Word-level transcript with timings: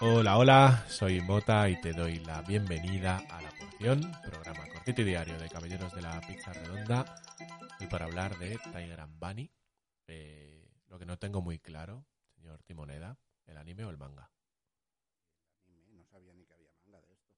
Hola, 0.00 0.38
hola, 0.38 0.84
soy 0.88 1.20
Mota 1.20 1.68
y 1.68 1.78
te 1.80 1.92
doy 1.92 2.18
la 2.20 2.40
bienvenida 2.40 3.18
a 3.28 3.42
La 3.42 3.50
Porción, 3.50 4.10
programa 4.22 4.66
cortito 4.72 5.02
y 5.02 5.04
diario 5.04 5.38
de 5.38 5.50
Caballeros 5.50 5.92
de 5.94 6.00
la 6.00 6.18
Pizza 6.22 6.54
Redonda. 6.54 7.04
Y 7.80 7.86
para 7.86 8.06
hablar 8.06 8.38
de 8.38 8.56
Tiger 8.58 9.00
and 9.00 9.18
Bunny, 9.18 9.50
eh, 10.06 10.70
lo 10.88 10.98
que 10.98 11.04
no 11.04 11.18
tengo 11.18 11.42
muy 11.42 11.58
claro, 11.58 12.06
señor 12.34 12.62
Timoneda, 12.62 13.18
¿el 13.44 13.58
anime 13.58 13.84
o 13.84 13.90
el 13.90 13.98
manga? 13.98 14.30
No 15.66 16.04
sabía 16.06 16.32
ni 16.32 16.46
que 16.46 16.54
había 16.54 16.70
manga 16.86 17.00
de 17.08 17.12
esto. 17.12 17.34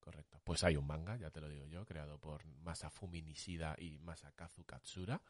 Correcto. 0.00 0.38
Pues 0.44 0.64
hay 0.64 0.76
un 0.76 0.86
manga, 0.86 1.16
ya 1.16 1.30
te 1.30 1.40
lo 1.40 1.48
digo 1.48 1.66
yo, 1.66 1.86
creado 1.86 2.18
por 2.18 2.44
Masafumi 2.44 3.22
Nishida 3.22 3.74
y 3.78 3.98
Masakazu 4.00 4.64
Katsura, 4.64 5.22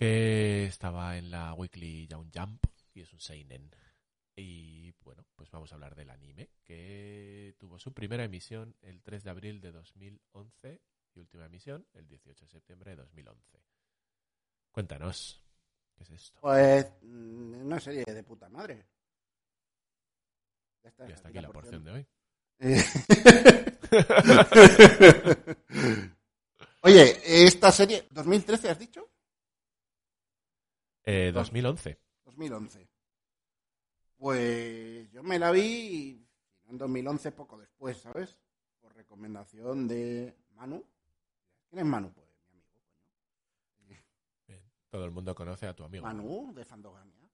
que 0.00 0.64
estaba 0.64 1.18
en 1.18 1.30
la 1.30 1.52
Weekly 1.52 2.06
Young 2.06 2.30
Jump 2.34 2.64
y 2.94 3.02
es 3.02 3.12
un 3.12 3.20
seinen. 3.20 3.70
Y 4.34 4.92
bueno, 5.02 5.26
pues 5.36 5.50
vamos 5.50 5.70
a 5.70 5.74
hablar 5.74 5.94
del 5.94 6.08
anime, 6.08 6.48
que 6.64 7.54
tuvo 7.58 7.78
su 7.78 7.92
primera 7.92 8.24
emisión 8.24 8.74
el 8.80 9.02
3 9.02 9.24
de 9.24 9.30
abril 9.30 9.60
de 9.60 9.72
2011 9.72 10.80
y 11.12 11.20
última 11.20 11.44
emisión 11.44 11.86
el 11.92 12.08
18 12.08 12.46
de 12.46 12.50
septiembre 12.50 12.92
de 12.92 12.96
2011. 12.96 13.62
Cuéntanos, 14.72 15.44
¿qué 15.94 16.04
es 16.04 16.10
esto? 16.12 16.40
Pues 16.40 16.90
mm, 17.02 17.66
una 17.66 17.78
serie 17.78 18.06
de 18.06 18.22
puta 18.22 18.48
madre. 18.48 18.86
Ya 20.82 20.88
está, 20.88 21.10
Y 21.10 21.12
hasta 21.12 21.28
aquí 21.28 21.40
la 21.40 21.52
porción 21.52 21.84
de 21.84 21.90
hoy. 21.90 22.06
Oye, 26.84 27.44
esta 27.44 27.70
serie, 27.70 28.08
¿2013 28.08 28.70
has 28.70 28.78
dicho? 28.78 29.09
Eh, 31.12 31.32
2011. 31.32 31.98
2011. 32.24 32.88
Pues 34.16 35.10
yo 35.10 35.24
me 35.24 35.40
la 35.40 35.50
vi 35.50 36.24
en 36.68 36.78
2011, 36.78 37.32
poco 37.32 37.58
después, 37.58 37.96
¿sabes? 37.96 38.38
Por 38.80 38.94
recomendación 38.94 39.88
de 39.88 40.36
Manu. 40.54 40.84
¿Quién 41.68 41.80
es 41.80 41.86
Manu? 41.86 42.12
Pues 42.12 42.28
mi 42.28 42.60
amigo, 42.60 42.80
coño. 42.86 43.96
Bien. 44.46 44.62
Todo 44.88 45.04
el 45.04 45.10
mundo 45.10 45.34
conoce 45.34 45.66
a 45.66 45.74
tu 45.74 45.82
amigo. 45.82 46.04
Manu, 46.04 46.52
de 46.54 46.64
Fandogamia. 46.64 47.28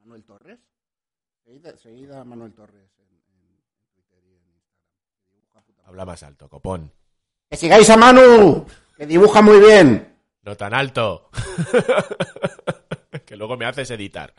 Manuel 0.00 0.24
Torres. 0.24 0.60
Seguida, 1.42 1.74
seguida 1.78 2.20
a 2.20 2.24
Manuel 2.24 2.52
Torres 2.52 2.90
en, 2.98 3.08
Twitter 3.94 4.22
y 4.26 4.36
en 4.36 4.46
Instagram. 4.52 4.92
Que 5.26 5.36
dibuja 5.36 5.62
puta 5.62 5.80
madre. 5.80 5.88
Habla 5.88 6.04
más 6.04 6.22
alto, 6.22 6.50
copón. 6.50 6.92
¡Que 7.48 7.56
sigáis 7.56 7.88
a 7.88 7.96
Manu! 7.96 8.66
¡Que 8.94 9.06
dibuja 9.06 9.40
muy 9.40 9.58
bien! 9.58 10.18
No 10.42 10.54
tan 10.54 10.74
alto. 10.74 11.30
luego 13.42 13.56
me 13.56 13.66
haces 13.66 13.90
editar. 13.90 14.32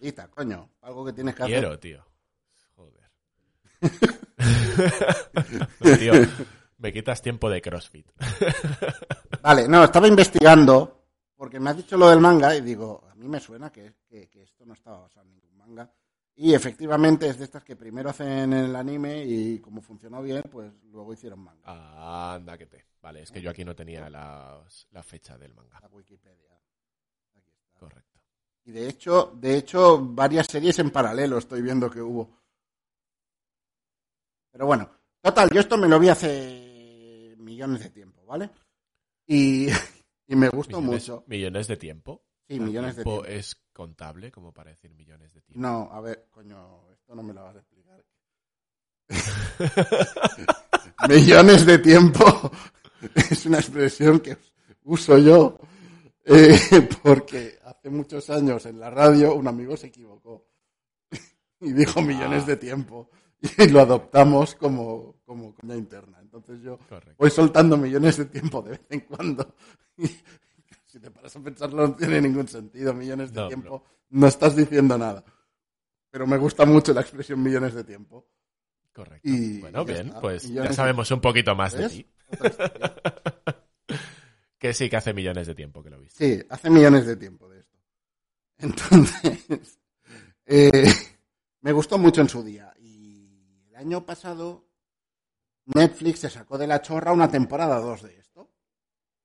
Edita, 0.00 0.26
coño. 0.28 0.70
Algo 0.80 1.04
que 1.04 1.12
tienes 1.12 1.34
que 1.34 1.42
hacer. 1.42 1.58
Quiero, 1.60 1.78
tío. 1.78 2.02
Joder. 2.74 3.10
tío, 5.98 6.12
me 6.78 6.92
quitas 6.94 7.20
tiempo 7.20 7.50
de 7.50 7.60
CrossFit. 7.60 8.06
Vale, 9.42 9.68
no, 9.68 9.84
estaba 9.84 10.08
investigando 10.08 11.04
porque 11.36 11.60
me 11.60 11.68
has 11.70 11.76
dicho 11.76 11.98
lo 11.98 12.08
del 12.08 12.20
manga 12.20 12.56
y 12.56 12.62
digo, 12.62 13.06
a 13.10 13.14
mí 13.16 13.28
me 13.28 13.38
suena 13.38 13.70
que, 13.70 13.92
que- 14.08 14.30
que 14.30 14.42
esto 14.44 14.64
no 14.64 14.72
estaba 14.72 15.00
basado 15.00 15.26
en 15.26 15.32
ningún 15.32 15.54
manga. 15.58 15.92
Y 16.34 16.54
efectivamente 16.54 17.28
es 17.28 17.38
de 17.38 17.44
estas 17.44 17.62
que 17.62 17.76
primero 17.76 18.08
hacen 18.08 18.54
el 18.54 18.74
anime 18.74 19.22
y 19.26 19.58
como 19.60 19.82
funcionó 19.82 20.22
bien, 20.22 20.42
pues 20.50 20.72
luego 20.84 21.12
hicieron 21.12 21.40
manga. 21.40 22.32
Anda 22.34 22.56
que 22.56 22.64
te. 22.66 22.86
Vale, 23.02 23.20
es 23.22 23.30
que 23.30 23.42
yo 23.42 23.50
aquí 23.50 23.62
no 23.64 23.76
tenía 23.76 24.08
las- 24.08 24.86
la 24.90 25.02
fecha 25.02 25.36
del 25.36 25.52
manga. 25.54 25.78
La 25.80 25.88
Wikipedia. 25.88 26.58
Aquí 27.36 27.52
está. 27.52 27.78
Correcto. 27.80 28.11
Y 28.64 28.72
de 28.72 28.88
hecho, 28.88 29.32
de 29.40 29.56
hecho, 29.56 29.98
varias 30.00 30.46
series 30.46 30.78
en 30.78 30.90
paralelo 30.90 31.38
estoy 31.38 31.62
viendo 31.62 31.90
que 31.90 32.00
hubo. 32.00 32.38
Pero 34.52 34.66
bueno, 34.66 34.88
total, 35.20 35.50
yo 35.50 35.60
esto 35.60 35.76
me 35.78 35.88
lo 35.88 35.98
vi 35.98 36.08
hace 36.08 37.34
millones 37.38 37.82
de 37.82 37.90
tiempo, 37.90 38.24
¿vale? 38.26 38.50
Y, 39.26 39.68
y 40.28 40.36
me 40.36 40.48
gustó 40.48 40.80
Millones, 40.80 41.08
mucho. 41.08 41.24
millones 41.26 41.66
de 41.66 41.76
tiempo. 41.76 42.22
Sí, 42.46 42.54
¿El 42.54 42.60
millones 42.60 42.96
de 42.96 43.04
tiempo 43.04 43.22
tiempo. 43.22 43.38
es 43.38 43.56
contable 43.72 44.30
como 44.30 44.52
para 44.52 44.70
decir 44.70 44.92
millones 44.92 45.32
de 45.32 45.40
tiempo? 45.42 45.60
No, 45.60 45.88
a 45.90 46.00
ver, 46.00 46.28
coño, 46.30 46.90
esto 46.92 47.14
no 47.14 47.22
me 47.22 47.32
lo 47.32 47.42
vas 47.42 47.56
a 47.56 47.58
explicar. 47.58 48.04
millones 51.08 51.66
de 51.66 51.78
tiempo 51.78 52.50
es 53.14 53.46
una 53.46 53.58
expresión 53.58 54.20
que 54.20 54.36
uso 54.84 55.18
yo 55.18 55.58
eh, 56.24 56.88
porque 57.02 57.58
hace 57.82 57.90
muchos 57.90 58.30
años 58.30 58.64
en 58.66 58.78
la 58.78 58.90
radio 58.90 59.34
un 59.34 59.48
amigo 59.48 59.76
se 59.76 59.88
equivocó 59.88 60.46
y 61.60 61.72
dijo 61.72 62.00
millones 62.00 62.44
Ah. 62.44 62.46
de 62.46 62.56
tiempo 62.56 63.10
y 63.58 63.68
lo 63.70 63.80
adoptamos 63.80 64.54
como, 64.54 65.16
como 65.24 65.52
coña 65.54 65.74
interna. 65.74 66.18
Entonces 66.20 66.60
yo 66.62 66.78
Correcto. 66.88 67.16
voy 67.18 67.30
soltando 67.30 67.76
millones 67.76 68.16
de 68.18 68.26
tiempo 68.26 68.62
de 68.62 68.70
vez 68.70 68.80
en 68.90 69.00
cuando 69.00 69.56
y 69.96 70.06
si 70.86 71.00
te 71.00 71.10
paras 71.10 71.34
a 71.34 71.40
pensarlo 71.42 71.88
no 71.88 71.96
tiene 71.96 72.20
ningún 72.20 72.46
sentido. 72.46 72.94
Millones 72.94 73.32
de 73.32 73.40
No, 73.40 73.48
tiempo 73.48 73.84
no 74.10 74.26
estás 74.28 74.54
diciendo 74.54 74.96
nada. 74.96 75.24
Pero 76.10 76.24
me 76.26 76.36
gusta 76.36 76.64
mucho 76.66 76.92
la 76.92 77.00
expresión 77.00 77.42
millones 77.42 77.74
de 77.74 77.82
tiempo. 77.82 78.28
Correcto. 78.92 79.28
Y 79.28 79.58
bueno, 79.60 79.84
bien, 79.84 80.06
está. 80.08 80.20
pues 80.20 80.48
Millones 80.48 80.70
ya 80.70 80.76
sabemos 80.76 81.10
un 81.10 81.20
poquito 81.20 81.56
más 81.56 81.72
de 81.72 81.88
ti. 81.88 82.06
Que 84.58 84.72
sí, 84.74 84.88
que 84.88 84.96
hace 84.96 85.12
millones 85.12 85.46
de 85.48 85.54
tiempo 85.54 85.82
que 85.82 85.90
lo 85.90 85.98
viste. 85.98 86.36
Sí, 86.42 86.46
hace 86.48 86.70
millones 86.70 87.06
de 87.06 87.16
tiempo 87.16 87.48
de. 87.48 87.61
Entonces, 88.62 89.78
eh, 90.46 90.92
me 91.60 91.72
gustó 91.72 91.98
mucho 91.98 92.20
en 92.20 92.28
su 92.28 92.42
día. 92.42 92.72
Y 92.78 93.66
el 93.68 93.76
año 93.76 94.06
pasado, 94.06 94.64
Netflix 95.66 96.20
se 96.20 96.30
sacó 96.30 96.56
de 96.58 96.66
la 96.66 96.80
chorra 96.80 97.12
una 97.12 97.30
temporada 97.30 97.78
2 97.80 98.02
de 98.02 98.18
esto. 98.18 98.50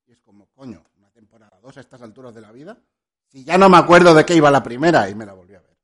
Y 0.06 0.12
es 0.12 0.22
como, 0.22 0.48
coño, 0.48 0.84
una 0.98 1.10
temporada 1.12 1.60
2 1.62 1.78
a 1.78 1.80
estas 1.82 2.02
alturas 2.02 2.34
de 2.36 2.42
la 2.42 2.52
vida. 2.52 2.78
Si 3.28 3.44
ya 3.44 3.58
no 3.58 3.70
me 3.70 3.78
acuerdo 3.78 4.14
de 4.14 4.26
qué 4.26 4.36
iba 4.36 4.50
la 4.52 4.64
primera 4.64 5.10
y 5.10 5.16
me 5.16 5.26
la 5.26 5.34
volví 5.34 5.54
a 5.56 5.62
ver. 5.62 5.78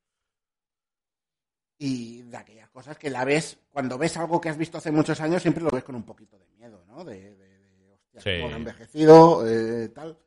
Y 1.78 2.22
de 2.24 2.38
aquellas 2.38 2.70
cosas 2.70 2.98
que 2.98 3.10
la 3.10 3.26
ves, 3.26 3.58
cuando 3.70 3.98
ves 3.98 4.16
algo 4.18 4.40
que 4.40 4.50
has 4.50 4.58
visto 4.58 4.78
hace 4.78 4.92
muchos 4.92 5.20
años, 5.20 5.42
siempre 5.42 5.64
lo 5.64 5.70
ves 5.70 5.84
con 5.84 5.96
un 5.96 6.04
poquito 6.04 6.40
de 6.40 6.48
miedo, 6.52 6.86
¿no? 6.88 7.04
De, 7.04 7.36
de, 7.36 7.60
de 7.78 7.92
hostia, 7.92 8.22
Sí. 8.22 8.42
cómo 8.42 8.54
ha 8.54 8.58
envejecido, 8.58 9.48
eh, 9.48 9.90
tal. 9.90 10.18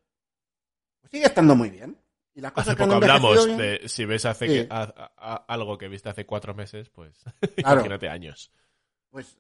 Pues 1.01 1.11
sigue 1.11 1.25
estando 1.27 1.55
muy 1.57 1.71
bien. 1.71 1.97
Y 2.37 2.43
Hace 2.45 2.77
que 2.77 2.83
poco 2.85 2.95
hablamos 2.97 3.47
bien- 3.47 3.59
de 3.59 3.89
si 3.89 4.05
ves 4.05 4.27
hace 4.27 4.47
Sí. 4.47 4.53
que- 4.53 4.69
a- 4.71 4.83
a- 4.83 5.13
a- 5.17 5.45
algo 5.49 5.79
que 5.79 5.89
viste 5.89 6.11
hace 6.11 6.27
cuatro 6.27 6.55
meses, 6.55 6.91
pues 6.91 7.25
Claro. 7.57 7.81
imagínate 7.81 8.09
años. 8.11 8.53
Pues, 9.11 9.39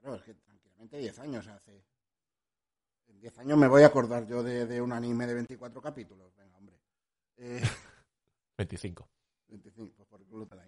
claro, 0.00 0.16
es 0.16 0.22
que 0.22 0.32
tranquilamente 0.34 0.96
10 0.96 1.18
años 1.18 1.46
hace. 1.46 1.84
En 3.08 3.20
10 3.20 3.38
años 3.38 3.58
me 3.58 3.68
voy 3.68 3.82
a 3.82 3.88
acordar 3.88 4.26
yo 4.26 4.42
de, 4.42 4.64
de 4.66 4.80
un 4.80 4.92
anime 4.92 5.26
de 5.26 5.34
24 5.34 5.82
capítulos. 5.82 6.34
Venga, 6.36 6.56
hombre. 6.56 6.76
Eh, 7.36 7.60
25. 8.56 9.08
25, 9.48 9.92
pues 9.94 10.08
por 10.08 10.20
el 10.22 10.26
culo 10.26 10.46
te 10.46 10.56
la. 10.56 10.64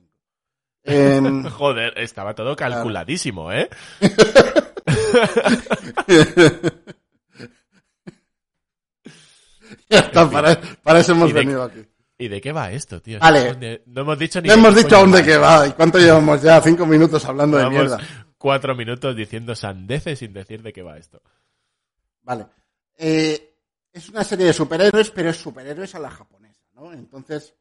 Em, 0.86 1.44
Joder, 1.50 1.98
estaba 1.98 2.34
todo 2.34 2.54
calculadísimo, 2.54 3.50
¿eh? 3.50 3.70
ya 9.88 10.00
está, 10.00 10.30
para, 10.30 10.60
para 10.82 11.00
eso 11.00 11.12
hemos 11.12 11.32
venido 11.32 11.62
aquí. 11.62 11.84
¿Y 12.16 12.28
de 12.28 12.40
qué 12.40 12.52
va 12.52 12.70
esto, 12.70 13.02
tío? 13.02 13.18
Vale. 13.18 13.82
No, 13.86 14.02
hemos 14.02 14.18
dicho 14.18 14.40
ni 14.40 14.48
No 14.48 14.54
hemos 14.54 14.76
dicho 14.76 14.96
aún 14.96 15.10
de 15.10 15.24
qué 15.24 15.36
va. 15.36 15.66
¿Y 15.66 15.72
cuánto 15.72 15.98
llevamos 15.98 16.42
ya? 16.42 16.60
Cinco 16.60 16.86
minutos 16.86 17.24
hablando 17.24 17.58
de 17.58 17.68
mierda. 17.68 17.98
cuatro 18.38 18.74
minutos 18.74 19.16
diciendo 19.16 19.54
sandeces 19.54 20.18
sin 20.18 20.32
decir 20.32 20.62
de 20.62 20.72
qué 20.72 20.82
va 20.82 20.96
esto. 20.96 21.20
Vale. 22.22 22.46
Eh, 22.96 23.56
es 23.92 24.08
una 24.08 24.22
serie 24.22 24.46
de 24.46 24.52
superhéroes, 24.52 25.10
pero 25.10 25.30
es 25.30 25.36
superhéroes 25.36 25.94
a 25.94 25.98
la 25.98 26.10
japonesa, 26.10 26.64
¿no? 26.74 26.92
Entonces, 26.92 27.54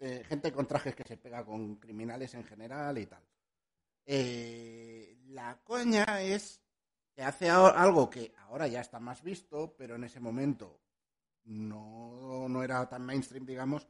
eh, 0.00 0.22
gente 0.28 0.52
con 0.52 0.66
trajes 0.66 0.94
que 0.94 1.04
se 1.04 1.16
pega 1.16 1.44
con 1.44 1.76
criminales 1.76 2.34
en 2.34 2.44
general 2.44 2.98
y 2.98 3.06
tal. 3.06 3.22
Eh, 4.06 5.16
la 5.28 5.58
coña 5.64 6.20
es 6.20 6.60
que 7.14 7.22
hace 7.22 7.48
algo 7.48 8.10
que 8.10 8.34
ahora 8.38 8.66
ya 8.66 8.80
está 8.80 8.98
más 8.98 9.22
visto, 9.22 9.74
pero 9.76 9.94
en 9.94 10.04
ese 10.04 10.20
momento 10.20 10.80
no, 11.44 12.48
no 12.48 12.62
era 12.62 12.88
tan 12.88 13.04
mainstream, 13.04 13.46
digamos, 13.46 13.86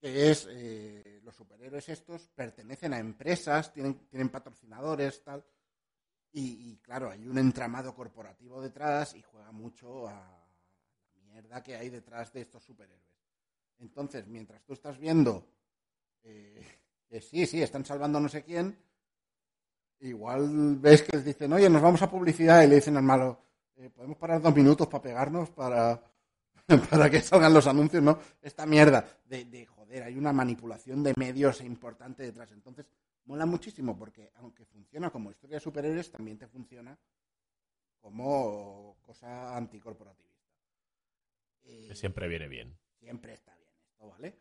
que 0.00 0.30
es 0.30 0.46
eh, 0.50 1.20
los 1.22 1.34
superhéroes 1.34 1.88
estos 1.88 2.28
pertenecen 2.28 2.94
a 2.94 2.98
empresas, 2.98 3.72
tienen, 3.72 4.06
tienen 4.08 4.28
patrocinadores, 4.28 5.22
tal. 5.22 5.44
Y, 6.30 6.76
claro, 6.76 7.10
hay 7.10 7.26
un 7.26 7.38
entramado 7.38 7.92
corporativo 7.94 8.60
detrás 8.60 9.14
y 9.14 9.22
juega 9.22 9.50
mucho 9.50 10.06
a 10.06 10.12
la 10.12 11.20
mierda 11.22 11.62
que 11.62 11.74
hay 11.74 11.88
detrás 11.88 12.32
de 12.32 12.42
estos 12.42 12.62
superhéroes. 12.62 13.02
Entonces, 13.78 14.26
mientras 14.28 14.62
tú 14.62 14.74
estás 14.74 14.98
viendo 14.98 15.50
eh, 16.22 16.64
que 17.08 17.20
sí, 17.20 17.44
sí, 17.46 17.60
están 17.60 17.84
salvando 17.84 18.20
no 18.20 18.28
sé 18.28 18.44
quién, 18.44 18.78
igual 20.00 20.76
ves 20.76 21.02
que 21.02 21.16
les 21.16 21.24
dicen, 21.24 21.52
oye, 21.52 21.68
nos 21.68 21.82
vamos 21.82 22.02
a 22.02 22.10
publicidad 22.10 22.62
y 22.62 22.66
le 22.66 22.76
dicen 22.76 22.96
al 22.96 23.02
malo, 23.02 23.40
eh, 23.76 23.90
podemos 23.90 24.16
parar 24.16 24.40
dos 24.40 24.54
minutos 24.54 24.86
para 24.86 25.02
pegarnos 25.02 25.50
para, 25.50 26.02
para 26.90 27.10
que 27.10 27.20
salgan 27.20 27.54
los 27.54 27.66
anuncios, 27.66 28.02
¿no? 28.02 28.18
Esta 28.42 28.66
mierda 28.66 29.04
de, 29.26 29.44
de, 29.44 29.66
joder, 29.66 30.02
hay 30.02 30.16
una 30.16 30.32
manipulación 30.32 31.02
de 31.02 31.14
medios 31.16 31.60
importante 31.60 32.22
detrás. 32.22 32.50
Entonces, 32.52 32.86
mola 33.24 33.46
muchísimo 33.46 33.96
porque 33.96 34.32
aunque 34.36 34.64
funciona 34.64 35.10
como 35.10 35.30
historia 35.30 35.56
de 35.56 35.60
superhéroes, 35.60 36.10
también 36.10 36.38
te 36.38 36.46
funciona 36.46 36.98
como 38.00 38.96
cosa 39.02 39.56
anticorporativista. 39.56 40.28
Que 41.62 41.94
siempre 41.94 42.28
viene 42.28 42.48
bien. 42.48 42.76
Siempre 42.98 43.34
está 43.34 43.54
bien 43.56 43.74
esto, 43.84 44.08
¿vale? 44.08 44.34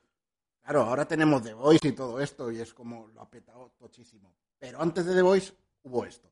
Claro, 0.61 0.81
ahora 0.83 1.05
tenemos 1.05 1.41
The 1.43 1.53
Voice 1.53 1.87
y 1.87 1.91
todo 1.91 2.19
esto 2.21 2.51
y 2.51 2.59
es 2.59 2.73
como 2.73 3.07
lo 3.07 3.21
ha 3.21 3.29
petado 3.29 3.71
tochísimo. 3.77 4.33
Pero 4.59 4.81
antes 4.81 5.05
de 5.05 5.13
The 5.13 5.21
Voice 5.21 5.53
hubo 5.83 6.05
esto. 6.05 6.27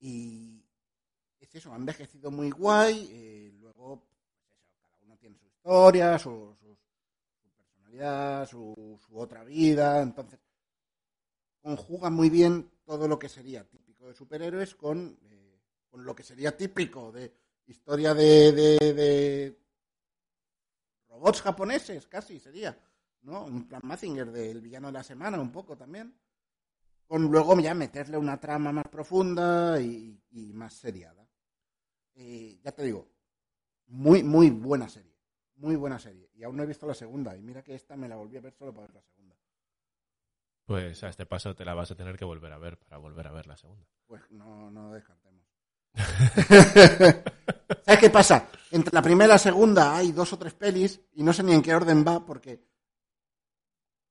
Y 0.00 0.62
es 1.40 1.54
eso, 1.54 1.72
ha 1.72 1.76
envejecido 1.76 2.30
muy 2.30 2.50
guay. 2.50 3.08
Eh, 3.10 3.52
luego, 3.58 4.04
pues 4.06 4.80
cada 4.80 4.98
uno 5.04 5.16
tiene 5.16 5.36
su 5.38 5.46
historia, 5.46 6.18
su, 6.18 6.54
su, 6.60 6.76
su 7.42 7.50
personalidad, 7.56 8.48
su, 8.48 8.98
su, 9.04 9.18
otra 9.18 9.42
vida. 9.42 10.00
Entonces, 10.02 10.38
conjuga 11.60 12.10
muy 12.10 12.30
bien 12.30 12.70
todo 12.84 13.08
lo 13.08 13.18
que 13.18 13.28
sería 13.28 13.64
típico 13.64 14.06
de 14.06 14.14
superhéroes 14.14 14.74
con, 14.74 15.18
eh, 15.22 15.58
con 15.90 16.04
lo 16.04 16.14
que 16.14 16.22
sería 16.22 16.56
típico 16.56 17.10
de 17.10 17.32
historia 17.66 18.14
de, 18.14 18.52
de, 18.52 18.78
de, 18.94 19.58
robots 21.08 21.42
japoneses, 21.42 22.06
casi 22.06 22.38
sería. 22.38 22.78
¿no? 23.22 23.44
Un 23.44 23.66
plan 23.66 23.80
Mazinger 23.82 24.30
del 24.30 24.60
villano 24.60 24.86
de 24.86 24.92
la 24.92 25.02
semana, 25.02 25.40
un 25.40 25.50
poco 25.50 25.76
también 25.76 26.14
con 27.06 27.22
luego 27.22 27.58
ya 27.60 27.74
meterle 27.74 28.16
una 28.16 28.38
trama 28.38 28.72
más 28.72 28.88
profunda 28.88 29.80
y, 29.80 30.20
y 30.30 30.52
más 30.52 30.74
seriada. 30.74 31.26
Eh, 32.14 32.58
ya 32.62 32.72
te 32.72 32.82
digo, 32.82 33.08
muy, 33.86 34.22
muy 34.22 34.50
buena 34.50 34.88
serie. 34.88 35.14
Muy 35.56 35.76
buena 35.76 35.98
serie. 35.98 36.30
Y 36.34 36.44
aún 36.44 36.56
no 36.56 36.62
he 36.62 36.66
visto 36.66 36.86
la 36.86 36.94
segunda. 36.94 37.36
Y 37.36 37.42
mira 37.42 37.62
que 37.62 37.74
esta 37.74 37.96
me 37.96 38.08
la 38.08 38.16
volví 38.16 38.36
a 38.36 38.40
ver 38.40 38.52
solo 38.52 38.72
para 38.72 38.86
ver 38.86 38.94
la 38.94 39.02
segunda. 39.02 39.36
Pues 40.66 41.02
a 41.04 41.08
este 41.08 41.26
paso 41.26 41.54
te 41.54 41.64
la 41.64 41.74
vas 41.74 41.90
a 41.90 41.94
tener 41.94 42.16
que 42.16 42.24
volver 42.24 42.52
a 42.52 42.58
ver 42.58 42.78
para 42.78 42.98
volver 42.98 43.26
a 43.28 43.32
ver 43.32 43.46
la 43.46 43.56
segunda. 43.56 43.86
Pues 44.06 44.22
no, 44.30 44.70
no 44.70 44.92
descartemos. 44.92 45.44
¿Sabes 47.84 48.00
qué 48.00 48.10
pasa? 48.10 48.48
Entre 48.70 48.92
la 48.92 49.00
primera 49.00 49.26
y 49.26 49.28
la 49.34 49.38
segunda 49.38 49.96
hay 49.96 50.12
dos 50.12 50.32
o 50.32 50.38
tres 50.38 50.54
pelis 50.54 51.00
y 51.14 51.22
no 51.22 51.32
sé 51.32 51.42
ni 51.42 51.52
en 51.54 51.62
qué 51.62 51.74
orden 51.74 52.04
va 52.06 52.26
porque 52.26 52.62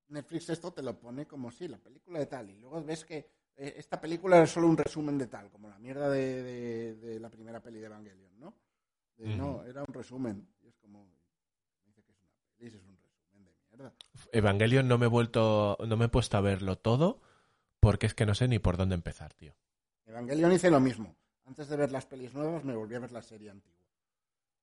Netflix 0.10 0.50
esto 0.50 0.72
te 0.72 0.82
lo 0.82 0.98
pone 1.00 1.26
como 1.26 1.52
si 1.52 1.68
la 1.68 1.78
película 1.78 2.20
de 2.20 2.26
tal 2.28 2.50
y 2.50 2.58
luego 2.58 2.84
ves 2.84 3.06
que 3.06 3.30
eh, 3.58 3.76
esta 3.78 4.00
película 4.00 4.44
es 4.44 4.52
solo 4.52 4.68
un 4.68 4.78
resumen 4.78 5.18
de 5.18 5.28
tal, 5.28 5.50
como 5.50 5.70
la 5.70 5.80
mierda 5.80 6.10
de, 6.10 6.44
de, 6.44 6.96
de 6.96 7.20
la 7.20 7.30
primera 7.30 7.62
peli 7.62 7.80
de 7.80 7.86
Evangelion, 7.86 8.40
¿no? 8.40 8.54
De. 9.16 9.36
No, 9.36 9.64
era 9.64 9.82
un 9.82 9.94
resumen. 9.94 10.46
Y 10.62 10.68
es 10.68 10.76
como, 10.76 11.08
dice 11.86 12.04
que 12.04 12.12
es 12.12 12.20
una 12.20 12.34
peli, 12.58 12.68
es 12.68 12.84
un 12.84 12.98
resumen 12.98 13.44
de 13.46 13.54
mierda. 13.70 13.94
Evangelion 14.34 14.88
no 14.88 14.98
me 14.98 15.06
he 15.06 15.10
vuelto, 15.10 15.78
no 15.88 15.96
me 15.96 16.06
he 16.06 16.10
puesto 16.10 16.38
a 16.38 16.42
verlo 16.42 16.78
todo 16.78 17.22
porque 17.80 18.08
es 18.08 18.14
que 18.14 18.26
no 18.26 18.36
sé 18.36 18.48
ni 18.48 18.60
por 18.60 18.78
dónde 18.78 18.96
empezar, 18.96 19.34
tío. 19.34 19.56
Evangelion 20.06 20.52
hice 20.52 20.70
lo 20.70 20.80
mismo. 20.80 21.16
Antes 21.46 21.70
de 21.70 21.78
ver 21.78 21.92
las 21.92 22.06
pelis 22.06 22.34
nuevas 22.34 22.64
me 22.66 22.76
volví 22.76 22.96
a 22.96 23.00
ver 23.00 23.12
la 23.12 23.22
serie 23.22 23.52
antigua. 23.52 23.86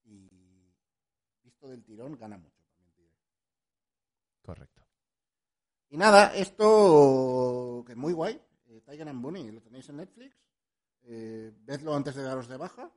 Y 0.05 0.29
visto 1.43 1.69
del 1.69 1.83
tirón 1.83 2.19
gana 2.19 2.37
mucho 2.37 2.61
también, 2.65 2.93
tío. 2.93 3.09
Correcto. 4.43 4.82
Y 5.93 5.97
nada, 5.99 6.35
esto 6.35 7.85
que 7.87 7.93
es 7.93 7.99
muy 7.99 8.15
guay. 8.15 8.41
Eh, 8.71 8.81
Tiger 8.81 9.11
and 9.11 9.21
Bunny, 9.21 9.51
lo 9.51 9.61
tenéis 9.61 9.87
en 9.91 9.99
Netflix. 9.99 10.35
Eh, 11.03 11.53
vedlo 11.67 11.95
antes 11.95 12.15
de 12.15 12.23
daros 12.23 12.49
de 12.49 12.57
baja. 12.57 12.91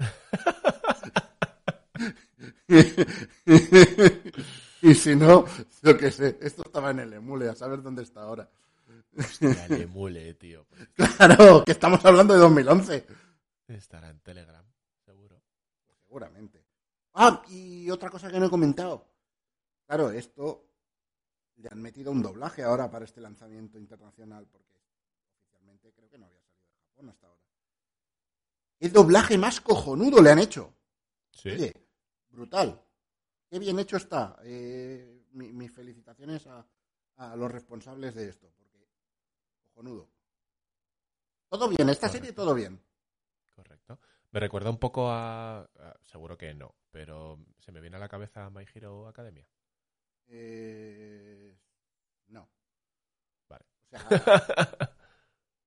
y 4.82 4.94
si 4.96 5.14
no, 5.14 5.44
yo 5.80 5.96
qué 5.96 6.10
sé, 6.10 6.40
esto 6.42 6.64
estaba 6.66 6.90
en 6.90 6.98
el 6.98 7.12
emule, 7.12 7.50
a 7.50 7.54
saber 7.54 7.82
dónde 7.82 8.02
está 8.02 8.22
ahora. 8.22 8.50
Hostia, 9.16 9.66
el 9.66 9.82
emule, 9.82 10.34
tío. 10.34 10.66
Claro, 11.16 11.62
que 11.64 11.70
estamos 11.70 12.04
hablando 12.04 12.34
de 12.34 12.40
2011. 12.40 13.06
Estará 13.68 14.10
en 14.10 14.18
Telegram, 14.18 14.64
seguro. 15.04 15.40
Seguramente. 16.04 16.64
Ah, 17.14 17.44
y 17.48 17.88
otra 17.90 18.10
cosa 18.10 18.28
que 18.28 18.40
no 18.40 18.46
he 18.46 18.50
comentado. 18.50 19.06
Claro, 19.86 20.10
esto 20.10 20.67
le 21.58 21.68
han 21.70 21.82
metido 21.82 22.12
un 22.12 22.22
doblaje 22.22 22.62
ahora 22.62 22.90
para 22.90 23.04
este 23.04 23.20
lanzamiento 23.20 23.78
internacional, 23.78 24.46
porque 24.46 24.80
oficialmente 25.40 25.92
creo 25.92 26.08
que 26.08 26.18
no 26.18 26.26
había 26.26 26.40
salido 26.42 26.68
de 26.70 26.78
Japón 26.80 27.08
hasta 27.10 27.26
ahora. 27.26 27.42
El 28.80 28.92
doblaje 28.92 29.36
más 29.38 29.60
cojonudo 29.60 30.22
le 30.22 30.30
han 30.30 30.38
hecho. 30.38 30.72
Sí. 31.32 31.50
Oye, 31.50 31.72
brutal. 32.30 32.80
Qué 33.50 33.58
bien 33.58 33.78
hecho 33.78 33.96
está. 33.96 34.36
Eh, 34.42 35.24
mi, 35.32 35.52
mis 35.52 35.72
felicitaciones 35.72 36.46
a, 36.46 36.64
a, 37.16 37.34
los 37.36 37.50
responsables 37.50 38.14
de 38.14 38.28
esto, 38.28 38.52
porque 38.56 38.86
cojonudo. 39.62 40.08
Todo 41.48 41.68
bien, 41.68 41.88
esta 41.88 42.06
Correcto. 42.08 42.18
serie 42.18 42.32
todo 42.32 42.54
bien. 42.54 42.80
Correcto. 43.54 43.98
Me 44.30 44.38
recuerda 44.40 44.70
un 44.70 44.78
poco 44.78 45.10
a, 45.10 45.60
a, 45.62 45.98
Seguro 46.04 46.36
que 46.36 46.54
no, 46.54 46.74
pero 46.90 47.38
se 47.58 47.72
me 47.72 47.80
viene 47.80 47.96
a 47.96 48.00
la 48.00 48.08
cabeza 48.08 48.50
My 48.50 48.64
Hero 48.72 49.08
Academia. 49.08 49.48
Eh, 50.28 51.56
no. 52.28 52.48
Vale. 53.48 53.64
O 53.82 53.88
sea, 53.88 53.98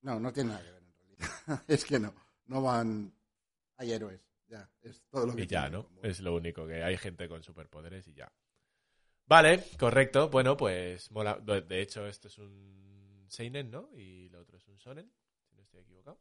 no, 0.02 0.20
no 0.20 0.32
tiene 0.32 0.52
nada 0.52 0.64
que 0.64 0.72
ver 0.72 0.84
en 0.84 0.94
realidad. 0.94 1.64
es 1.68 1.86
que 1.86 2.00
no. 2.00 2.14
No 2.46 2.62
van. 2.62 3.14
Hay 3.78 3.92
héroes. 3.92 4.22
Ya. 4.48 4.70
Es 4.82 5.02
todo 5.10 5.28
lo 5.28 5.36
que. 5.36 5.44
Y 5.44 5.48
ya, 5.48 5.70
¿no? 5.70 5.90
Es 6.04 6.20
lo 6.20 6.36
único 6.36 6.68
que 6.68 6.84
hay 6.84 6.98
gente 6.98 7.28
con 7.28 7.42
superpoderes 7.44 8.08
y 8.08 8.14
ya. 8.14 8.32
Vale, 9.26 9.64
correcto. 9.80 10.30
Bueno, 10.30 10.58
pues 10.58 11.10
mola. 11.12 11.36
De 11.40 11.82
hecho, 11.82 12.06
esto 12.06 12.28
es 12.28 12.38
un 12.38 13.26
Seinen, 13.30 13.72
¿no? 13.72 13.90
Y 13.96 14.28
lo 14.30 14.42
otro 14.42 14.58
es 14.58 14.68
un 14.68 14.78
Sonen, 14.78 15.10
si 15.50 15.56
no 15.56 15.64
estoy 15.64 15.82
equivocado. 15.82 16.20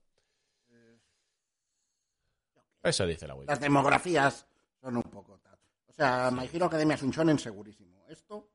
Eso 2.83 3.07
dice 3.07 3.27
la 3.27 3.35
web. 3.35 3.47
Las 3.47 3.61
demografías 3.61 4.47
son 4.81 4.97
un 4.97 5.03
poco 5.03 5.39
sea, 6.01 6.31
My 6.31 6.49
Hero 6.51 6.67
Academia 6.67 6.95
es 6.95 7.03
un 7.03 7.11
shonen 7.11 7.39
segurísimo. 7.39 8.05
Esto, 8.09 8.49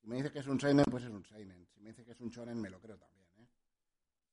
si 0.00 0.06
me 0.08 0.16
dice 0.16 0.32
que 0.32 0.38
es 0.38 0.46
un 0.46 0.58
seinen, 0.58 0.86
pues 0.86 1.04
es 1.04 1.10
un 1.10 1.24
seinen. 1.24 1.66
Si 1.74 1.80
me 1.80 1.90
dice 1.90 2.04
que 2.04 2.12
es 2.12 2.20
un 2.20 2.30
shonen, 2.30 2.60
me 2.60 2.70
lo 2.70 2.80
creo 2.80 2.96
también. 2.96 3.26
¿eh? 3.38 3.46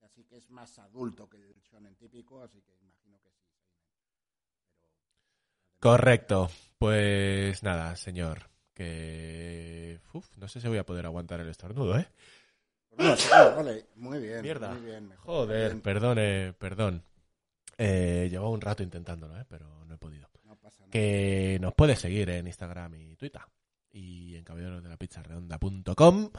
Así 0.02 0.24
que 0.24 0.38
es 0.38 0.50
más 0.50 0.80
adulto 0.80 1.28
que 1.30 1.38
el 1.38 1.62
shonen 1.62 1.96
típico, 1.96 2.42
así 2.42 2.62
que 2.62 2.74
imagino 2.82 3.20
que 3.20 3.30
sí. 3.32 3.44
Pero... 4.80 4.94
Correcto. 5.80 6.50
Pues 6.78 7.64
nada, 7.64 7.96
señor. 7.96 8.50
Que... 8.74 10.00
Uf, 10.14 10.38
no 10.38 10.48
sé 10.48 10.62
si 10.62 10.68
voy 10.68 10.78
a 10.78 10.86
poder 10.86 11.06
aguantar 11.06 11.42
el 11.42 11.50
estornudo, 11.50 11.98
¿eh? 11.98 12.08
No, 12.98 13.16
vale. 13.56 13.88
Muy 13.96 14.20
bien. 14.20 14.42
Mierda. 14.42 14.74
Muy 14.74 14.86
bien, 14.86 15.08
mejor, 15.08 15.26
Joder, 15.26 15.72
bien. 15.72 15.82
perdone, 15.82 16.54
perdón. 16.54 17.04
Eh, 17.78 18.28
llevo 18.32 18.50
un 18.50 18.62
rato 18.62 18.82
intentándolo, 18.84 19.38
¿eh? 19.40 19.46
Pero 19.48 19.86
no 19.86 19.94
he 19.94 19.98
podido. 19.98 20.28
Que 20.92 21.58
nos 21.62 21.74
puedes 21.74 22.00
seguir 22.00 22.30
en 22.30 22.48
Instagram 22.48 22.96
y 22.96 23.16
Twitter 23.16 23.42
y 23.92 24.36
en 24.36 24.44
caballeros 24.44 24.84
de 24.84 24.90
la 24.90 24.98
pizza 24.98 25.24
redonda.com 25.24 26.32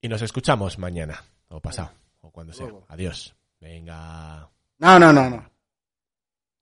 y 0.00 0.08
nos 0.08 0.22
escuchamos 0.22 0.78
mañana 0.78 1.22
o 1.48 1.60
pasado 1.60 1.92
o 2.20 2.30
cuando 2.30 2.52
sea. 2.52 2.68
Adiós. 2.88 3.34
Venga. 3.60 4.48
No, 4.78 4.98
no, 4.98 5.12
no, 5.12 5.30
no. 5.30 5.50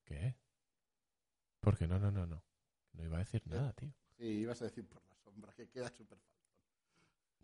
¿Qué? 0.04 0.34
¿Por 1.60 1.76
qué 1.76 1.86
no, 1.86 1.98
no, 1.98 2.10
no, 2.10 2.26
no? 2.26 2.42
No 2.92 3.04
iba 3.04 3.16
a 3.16 3.20
decir 3.20 3.42
nada, 3.46 3.72
tío. 3.74 3.92
Sí, 4.16 4.24
ibas 4.24 4.60
a 4.62 4.66
decir 4.66 4.86
por 4.86 5.02
la 5.02 5.16
sombra, 5.22 5.52
que 5.54 5.68
queda 5.68 5.90
súper. 5.90 6.18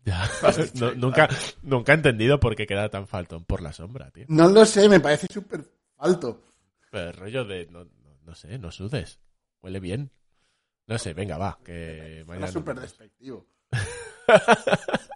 Ya. 0.05 0.29
No, 0.79 0.93
nunca, 0.95 1.29
nunca 1.61 1.91
he 1.91 1.95
entendido 1.95 2.39
por 2.39 2.55
qué 2.55 2.65
queda 2.65 2.89
tan 2.89 3.07
faltón 3.07 3.45
por 3.45 3.61
la 3.61 3.73
sombra, 3.73 4.09
tío. 4.11 4.25
No 4.29 4.49
lo 4.49 4.65
sé, 4.65 4.89
me 4.89 4.99
parece 4.99 5.27
súper 5.31 5.63
alto. 5.97 6.41
Pero 6.89 7.09
el 7.09 7.13
rollo 7.13 7.45
de, 7.45 7.67
no, 7.67 7.87
no, 8.23 8.35
sé, 8.35 8.57
no 8.59 8.71
sudes. 8.71 9.19
Huele 9.61 9.79
bien. 9.79 10.11
No 10.87 10.97
sé, 10.97 11.13
venga, 11.13 11.37
va, 11.37 11.59
que 11.63 12.23
mañana. 12.27 12.47
Era 12.47 12.53
súper 12.53 12.79
despectivo. 12.79 13.47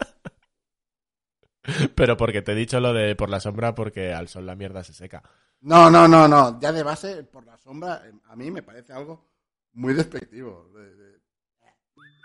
Pero 1.95 2.15
porque 2.15 2.41
te 2.41 2.53
he 2.53 2.55
dicho 2.55 2.79
lo 2.79 2.93
de 2.93 3.15
por 3.15 3.29
la 3.29 3.41
sombra 3.41 3.75
porque 3.75 4.13
al 4.13 4.29
sol 4.29 4.45
la 4.45 4.55
mierda 4.55 4.83
se 4.83 4.93
seca. 4.93 5.21
No, 5.61 5.89
no, 5.89 6.07
no, 6.07 6.27
no. 6.27 6.59
Ya 6.61 6.71
de 6.71 6.83
base, 6.83 7.23
por 7.23 7.45
la 7.45 7.57
sombra, 7.57 8.03
eh, 8.05 8.13
a 8.25 8.35
mí 8.35 8.51
me 8.51 8.63
parece 8.63 8.93
algo 8.93 9.27
muy 9.73 9.93
despectivo. 9.93 10.71
De- 10.73 11.06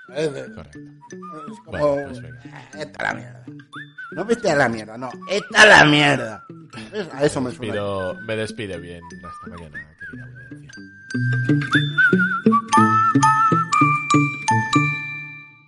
Correcto. 0.07 0.63
es 0.73 1.59
como. 1.65 1.79
Bueno, 1.79 2.09
pues. 2.09 2.23
Esta 2.79 3.03
la 3.03 3.15
mierda. 3.15 3.45
No 4.13 4.25
vete 4.25 4.51
a 4.51 4.57
la 4.57 4.69
mierda, 4.69 4.99
no. 4.99 5.11
Esta 5.31 5.67
la 5.67 5.85
mierda. 5.85 6.45
¿Ves? 6.93 7.09
A 7.13 7.25
eso 7.25 7.41
me 7.41 7.51
Me 7.51 7.57
suena. 7.57 7.73
despido, 7.73 8.15
me 8.27 8.37
despide 8.37 8.79
bien. 8.79 9.03
Hasta 9.25 9.47
mañana, 9.57 9.79
querida 10.01 10.25
audiencia. 10.25 10.73